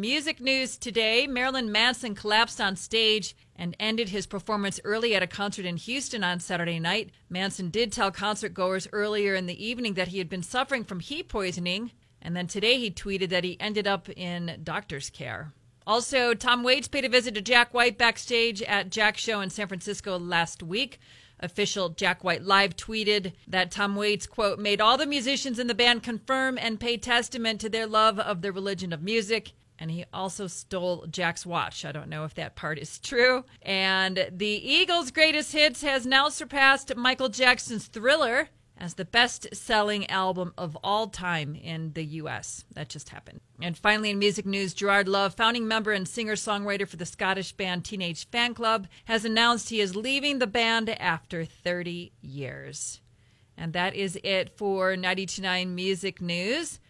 [0.00, 5.26] Music news today Marilyn Manson collapsed on stage and ended his performance early at a
[5.26, 7.10] concert in Houston on Saturday night.
[7.28, 11.00] Manson did tell concert goers earlier in the evening that he had been suffering from
[11.00, 15.52] heat poisoning, and then today he tweeted that he ended up in doctor's care.
[15.86, 19.68] Also, Tom Waits paid a visit to Jack White backstage at Jack's show in San
[19.68, 20.98] Francisco last week.
[21.40, 25.74] Official Jack White Live tweeted that Tom Waits, quote, made all the musicians in the
[25.74, 30.04] band confirm and pay testament to their love of the religion of music and he
[30.12, 31.84] also stole Jack's watch.
[31.84, 33.44] I don't know if that part is true.
[33.62, 40.08] And the Eagles' greatest hits has now surpassed Michael Jackson's Thriller as the best selling
[40.10, 42.64] album of all time in the U.S.
[42.74, 43.40] That just happened.
[43.62, 47.52] And finally, in music news, Gerard Love, founding member and singer songwriter for the Scottish
[47.52, 53.00] band Teenage Fanclub, has announced he is leaving the band after 30 years.
[53.56, 56.80] And that is it for 929 Music News.